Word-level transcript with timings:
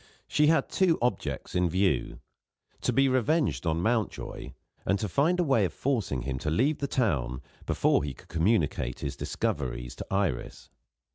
She 0.27 0.47
had 0.47 0.67
two 0.67 0.97
objects 0.99 1.53
in 1.53 1.69
view 1.69 2.21
to 2.81 2.91
be 2.91 3.07
revenged 3.07 3.67
on 3.67 3.83
Mountjoy, 3.83 4.53
and 4.83 4.97
to 4.97 5.07
find 5.07 5.39
a 5.39 5.43
way 5.43 5.63
of 5.63 5.73
forcing 5.75 6.23
him 6.23 6.39
to 6.39 6.49
leave 6.49 6.79
the 6.79 6.87
town 6.87 7.39
before 7.67 8.03
he 8.03 8.15
could 8.15 8.27
communicate 8.27 9.01
his 9.01 9.15
discoveries 9.15 9.93
to 9.97 10.05
Iris. 10.09 10.71